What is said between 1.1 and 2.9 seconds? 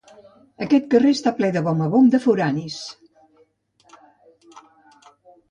està ple de gom a gom de foranis.